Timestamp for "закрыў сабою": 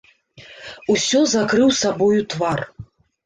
1.35-2.19